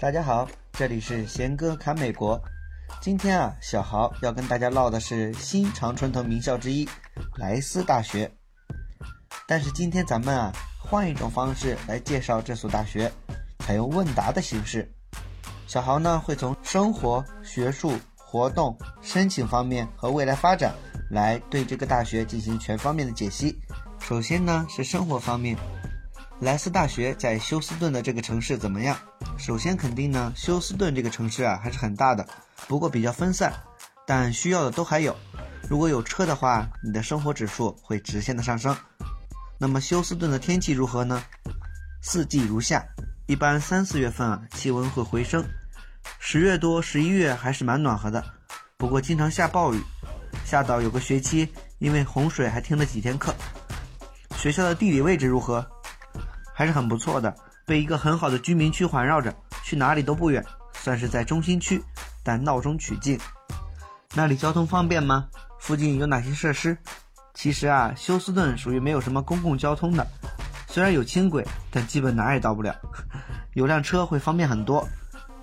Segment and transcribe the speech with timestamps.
[0.00, 2.42] 大家好，这里是贤哥侃美国。
[3.02, 6.88] 今天啊，小豪要跟大家唠的是新常春藤名校之一
[7.36, 8.32] 莱斯大学。
[9.46, 13.12] 但是今天咱们啊，换一种方式来介绍这所大学，
[13.58, 14.90] 采用问答的形式。
[15.66, 20.74] 小豪呢会从生活、学术、活动、申请方面和未来发展
[21.10, 23.54] 来对这个大学进行全方面的解析。
[24.00, 25.58] 首先呢是生活方面。
[26.40, 28.96] 莱斯大学在休斯顿的这个城市怎么样？
[29.36, 32.26] 首先肯定呢，休斯顿这个城市啊还是很大的，
[32.66, 33.52] 不过比较分散，
[34.06, 35.14] 但需要的都还有。
[35.68, 38.74] 如果有车的话，你的生活指数会直线的上升。
[39.58, 41.22] 那么休斯顿的天气如何呢？
[42.00, 42.82] 四季如夏，
[43.26, 45.44] 一般三四月份啊气温会回升，
[46.18, 48.24] 十月多十一月还是蛮暖和的，
[48.78, 49.82] 不过经常下暴雨，
[50.46, 51.46] 下到有个学期
[51.80, 53.34] 因为洪水还停了几天课。
[54.38, 55.70] 学校的地理位置如何？
[56.60, 60.44] 还是很不错的，被一个很好的居民区环绕着，去哪里都不远，
[60.74, 61.82] 算是在中心区，
[62.22, 63.18] 但闹中取静。
[64.14, 65.26] 那里交通方便吗？
[65.58, 66.76] 附近有哪些设施？
[67.32, 70.06] 其实啊，休斯顿属于没有什么公共交通的，
[70.68, 72.76] 虽然有轻轨，但基本哪也到不了。
[73.56, 74.86] 有辆车会方便很多。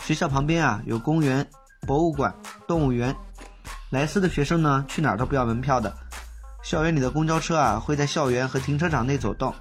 [0.00, 1.48] 学校旁边啊有公园、
[1.86, 2.34] 博物馆、
[2.68, 3.16] 动物园。
[3.88, 5.96] 莱斯的学生呢，去哪儿都不要门票的。
[6.62, 9.54] 校园里的公交车啊会在校园和停车场内走动。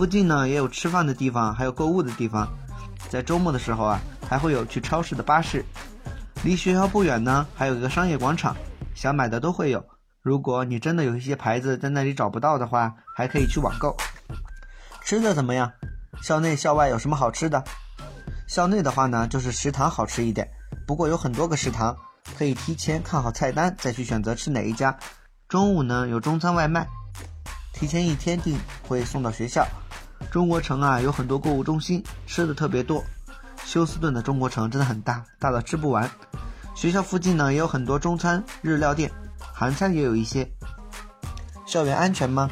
[0.00, 2.48] 附近呢也有吃饭的地方，还有购物的地方。
[3.10, 5.62] 在周末的时候啊，还会有去超市的巴士。
[6.42, 8.56] 离学校不远呢，还有一个商业广场，
[8.94, 9.84] 想买的都会有。
[10.22, 13.94] 如果你真的有一些牌子在那里找不到的话，还可以去网购。
[15.04, 15.70] 吃的怎么样？
[16.22, 17.62] 校内校外有什么好吃的？
[18.48, 20.48] 校内的话呢，就是食堂好吃一点，
[20.86, 21.94] 不过有很多个食堂，
[22.38, 24.98] 可以提前看好菜单再去选择吃哪一家。
[25.46, 26.88] 中午呢有中餐外卖。
[27.74, 29.66] 提前一天订会送到学校。
[30.30, 33.02] 中国城啊有很多购物中心，吃的特别多。
[33.64, 36.08] 休斯顿的中国城真的很大，大到吃不完。
[36.74, 39.10] 学校附近呢也有很多中餐、日料店，
[39.52, 40.48] 韩餐也有一些。
[41.66, 42.48] 校园安全吗？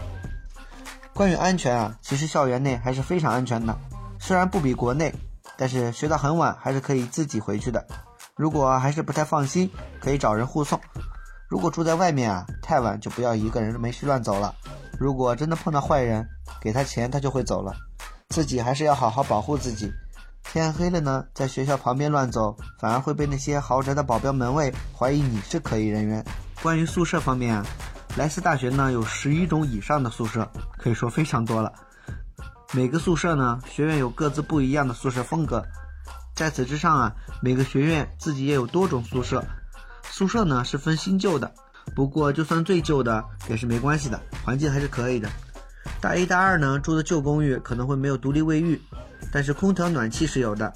[1.14, 3.76] 关于安全啊，其实校园内还是非常安全的。
[4.18, 5.14] 虽然不比国内，
[5.56, 7.86] 但是学到很晚还是可以自己回去的。
[8.36, 9.70] 如果还是不太放心，
[10.00, 10.80] 可以找人护送。
[11.48, 14.54] 如果住在外面啊，太晚就不要一个人没事乱走了。
[14.98, 16.28] 如果真的碰到坏人，
[16.60, 17.74] 给他钱他就会走了，
[18.28, 19.92] 自己还是要好好保护自己。
[20.42, 26.24] 天黑了呢，在学校旁边乱走，反而会被那些豪宅的保镖门卫怀疑你是可疑人员。
[26.62, 27.66] 关于宿舍方面啊，
[28.16, 31.72] 莱斯大学呢有十一种以上的宿舍，可以说非常多了。
[32.72, 35.62] 每个宿舍呢，学院有各自不一样的宿舍风格。
[36.34, 39.44] 在此之上啊，每个学院自己也有多种宿舍，
[40.02, 41.52] 宿舍呢是分新旧的。
[41.94, 45.28] 不过，就算最旧的也是没关系的，环境还是可以的。
[46.00, 48.80] 大一、大二呢，住的旧公寓可能会没有独立卫浴，
[49.32, 50.72] 但是空调、暖气是有的。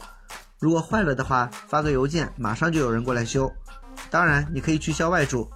[0.59, 3.53] 如果坏了的话，发个邮件，马上就有人过来修。
[4.10, 5.49] 当然，你可以去校外住。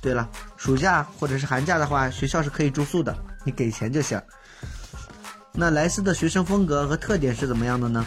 [0.00, 4.20] 对了，暑假或者是寒假的话，学校是可以住宿的，你给钱就行。
[5.52, 8.04] 那莱斯的学生风格和特点是怎么样的呢？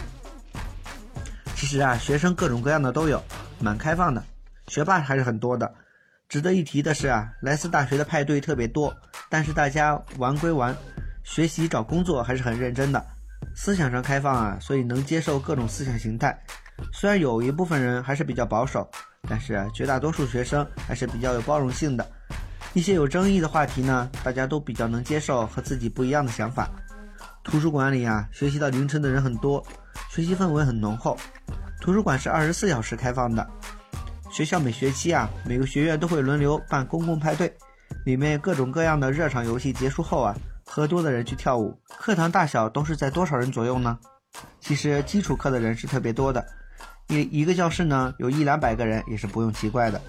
[1.56, 3.22] 其实啊，学生各种各样的都有，
[3.60, 4.22] 蛮开放的，
[4.68, 5.74] 学霸还是很多的。
[6.28, 8.94] 值得一提的是啊，莱斯大学的派对特别多，
[9.30, 10.76] 但是大家玩归玩，
[11.28, 13.04] 学习找工作还是很认真的。
[13.54, 16.36] 思想上开放啊，所以能接受各种思想形态。
[16.90, 18.88] 虽然有一部分人还是比较保守，
[19.28, 22.10] 但是绝大多数学生还是比较有包容性的。
[22.72, 26.66] 一些有争议的话题呢，大家都比较能接受和自己不一样的想法。
[27.44, 29.62] 图书馆里啊，学习到凌晨的人很多，
[30.10, 31.14] 学习氛围很浓厚。
[31.78, 33.46] 图书馆是二十四小时开放的。
[34.30, 37.54] 学校每学期啊，每个学院都会轮流办公共派对，
[38.06, 40.34] 里面各种各样的热场游戏结束后啊，
[40.70, 41.76] 喝多的人去跳舞。
[41.98, 43.98] 课堂大小都是在多少人左右呢？
[44.60, 46.46] 其实基础课的人是特别多的，
[47.08, 50.00] 一一个教室呢有一两百个人也是不用奇怪的。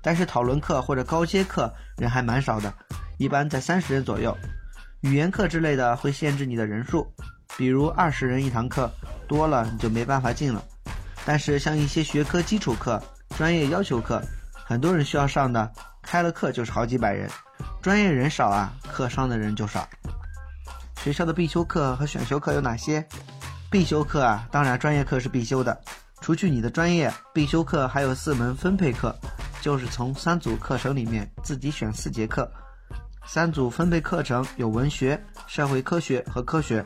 [0.00, 2.72] 但是讨论课或者高阶课人还蛮少的，
[3.18, 4.34] 一般在三十人左右。
[5.00, 7.12] 语言课之类的会限制你的人数，
[7.56, 8.88] 比如二十人一堂课，
[9.26, 10.62] 多了你就没办法进了。
[11.24, 13.02] 但是像一些学科基础课，
[13.36, 14.22] 专业要求课，
[14.52, 15.70] 很多人需要上的，
[16.00, 17.28] 开了课就是好几百人。
[17.86, 19.88] 专业人少啊，课上的人就少。
[20.96, 23.06] 学校的必修课和选修课有哪些？
[23.70, 25.80] 必修课啊，当然专业课是必修的。
[26.20, 29.14] 除去你的专业，必修课还有四门分配课，
[29.60, 32.50] 就是从三组课程里面自己选四节课。
[33.24, 36.84] 三组分配课程有文学、社会科学和科学。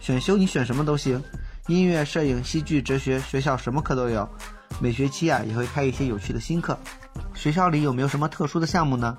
[0.00, 1.22] 选修你选什么都行，
[1.66, 4.26] 音乐、摄影、戏剧、哲学，学校什么课都有。
[4.80, 6.78] 每学期啊也会开一些有趣的新课，
[7.34, 9.14] 学校里有没有什么特殊的项目呢？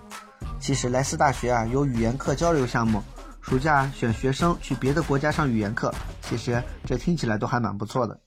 [0.59, 3.01] 其实莱斯大学啊有语言课交流项目，
[3.41, 8.19] 暑假选学生去别的国家上语言课，其实这听起来都还蛮不错的。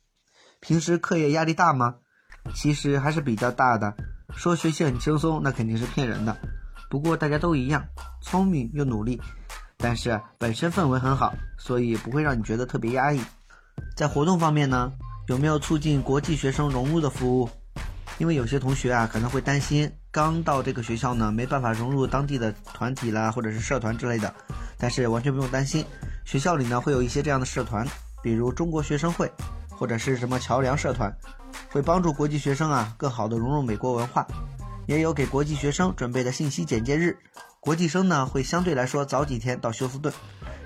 [0.60, 1.96] 平时课业压力大吗？
[2.54, 3.94] 其实还是比较大的。
[4.34, 6.36] 说学习很轻松，那肯定是骗人的。
[6.88, 7.84] 不过大家都一样，
[8.22, 9.20] 聪明又努力，
[9.76, 13.20] 但是本身氛围很好，所以不会让你觉得特别压抑。
[13.94, 14.92] 在活动方面呢，
[15.28, 17.50] 有没有促进国际学生融入的服务？
[18.18, 24.32] 因为有些同学啊可能会担心，刚到这个学校呢没办法融入当地的团体啦，或者是社团之类的。
[24.78, 25.84] 但是完全不用担心，
[26.24, 27.84] 学校里呢会有一些这样的社团，
[28.22, 29.28] 比如中国学生会。
[29.74, 31.12] 或者是什么桥梁社团，
[31.68, 34.24] 会帮助国际学生啊更好的融入美国文化，
[34.86, 37.18] 也有给国际学生准备的信息简介日，
[37.58, 40.14] 国际生呢会相对来说早几天到休斯顿，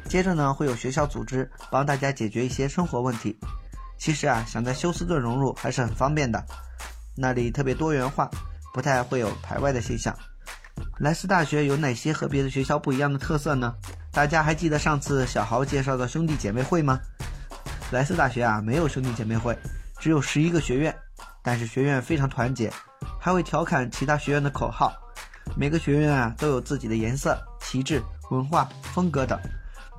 [0.07, 3.35] 接着呢会有学校组织帮大家解决一些生活问题。
[3.97, 6.45] 其实啊想在休斯顿融入还是很方便的，
[7.17, 8.29] 那里特别多元化，
[8.77, 10.15] 不太会有排外的现象。
[10.99, 13.75] 莱斯大学有哪些和别的学校不一样的特色呢？
[14.13, 17.01] 大家还记得上次小豪介绍的兄弟姐妹会吗？
[17.91, 19.57] 莱斯大学啊，没有兄弟姐妹会，
[19.99, 20.95] 只有十一个学院，
[21.43, 22.71] 但是学院非常团结，
[23.19, 24.93] 还会调侃其他学院的口号。
[25.57, 29.41] 每个学院啊都有自己的颜色、旗帜、文化、风格等。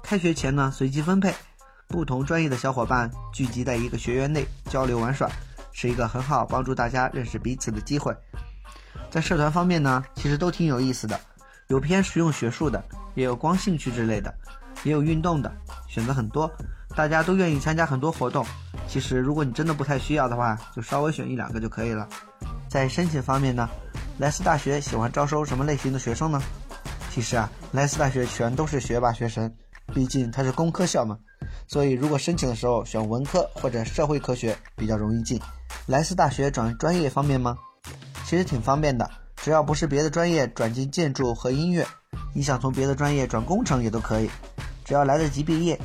[0.04, 1.34] 开学前呢随机分配，
[1.88, 5.28] 不同专业的小伙伴聚集在一个学院内交流玩耍，
[5.72, 8.16] 是一个很好帮助大家认识彼此的机会。
[9.10, 11.20] 在社团方面呢，其实都挺有意思的，
[11.68, 12.84] 有偏实用学术的，
[13.16, 14.34] 也有光兴趣之类的，
[14.84, 15.52] 也有运动的，
[15.88, 16.52] 选择很多。
[16.96, 18.46] 大家都愿意参加很多活动，
[18.88, 22.08] 其实如果你真的不太需要的话，就稍微选一两个就可以了。
[22.68, 23.70] 在申请方面呢，
[24.18, 26.42] 莱斯大学喜欢招收什么类型的学生呢？
[27.12, 29.54] 其实啊，莱斯大学全都是学霸学神，
[29.94, 31.18] 毕竟它是工科校嘛，
[31.68, 35.40] 所以如果申请的时候选文科或者社会科学比较容易进。
[35.86, 37.58] 莱斯大学转专业方面吗？
[38.28, 41.88] 其实挺方便的，只要不是别的专业转进建筑和音乐，
[42.36, 44.30] 你想从别的专业转工程也都可以，
[44.84, 45.80] 只要来得及毕业。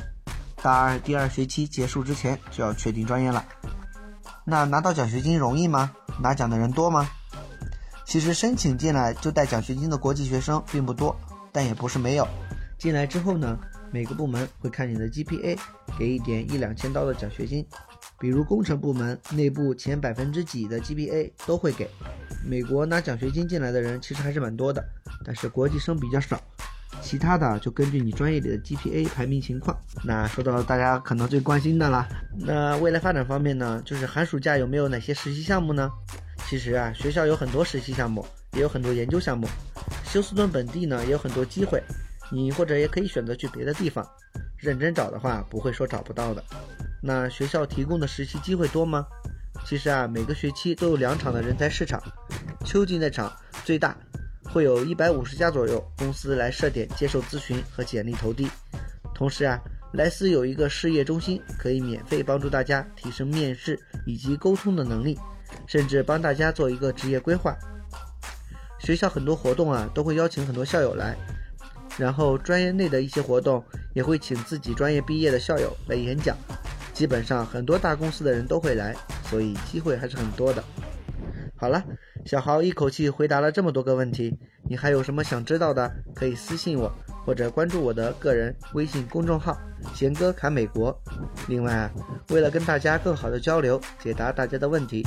[0.61, 3.45] 大二第二学期结束之前就要确定专业了。
[4.43, 5.89] 那拿到奖学金容易吗？
[6.21, 7.09] 拿奖的人多吗？
[8.05, 11.15] 其实申请进来就带奖学金的国际学生并不多，
[11.53, 12.27] 但也不是没有。
[12.77, 13.57] 进来之后呢，
[13.89, 15.57] 每个部门会看你的 GPA，
[15.97, 17.65] 给一点一两千刀的奖学金。
[18.19, 21.89] 比如工程部门内部前百分之几的 GPA 都会给。
[22.45, 24.83] 美国拿奖学金进来的人其实还是蛮多的，
[25.25, 26.41] 但是国际生比较少。
[27.01, 29.75] 其他的就根据你专业里的 GPA 排名情况。
[30.03, 32.07] 那说到大家可能最关心的啦，
[32.37, 35.89] 那未来发展方面呢，就是寒暑假有没有哪些实习项目呢？
[36.47, 39.47] 其实啊，学校有很多实习项目，也有很多研究项目。
[40.05, 41.81] 休斯顿本地呢也有很多机会，
[42.31, 44.07] 你或者也可以选择去别的地方。
[44.57, 46.43] 认真找的话，不会说找不到的。
[47.01, 49.05] 那学校提供的实习机会多吗？
[49.65, 52.01] 其实啊，每个学期都有两场的人才市场，
[52.63, 53.31] 秋季那场
[53.65, 53.95] 最大。
[54.51, 58.47] 会有一百五十家左右公司来设点接受咨询和简历投递，
[59.15, 59.59] 同时啊，
[59.93, 65.17] 莱斯有一个事业中心，可以免费帮助大家提升面试以及沟通的能力，
[65.65, 67.57] 甚至帮大家做一个职业规划。
[68.77, 71.17] 学校很多活动啊，都会邀请很多校友来，
[71.97, 73.63] 然后专业内的一些活动
[73.95, 76.37] 也会请自己专业毕业的校友来演讲，
[76.93, 78.95] 基本上很多大公司的人都会来，
[79.31, 80.63] 所以机会还是很多的。
[81.55, 81.83] 好了。
[82.25, 84.33] 小豪一口气回答了这么多个问题，
[84.69, 85.91] 你还有什么想知道的？
[86.15, 86.89] 可以私信我，
[87.25, 89.57] 或者关注我的个人微信公众号
[89.93, 90.97] “贤哥侃美国”。
[91.47, 91.91] 另外啊，
[92.29, 95.05] 为了跟大家更好的交流，解答大家的问题，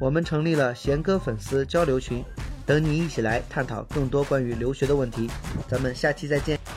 [0.00, 2.24] 我们成立了贤哥粉丝交流群，
[2.66, 5.30] 等你一起来探讨更多关于留学的问题。
[5.68, 6.69] 咱们下期再见。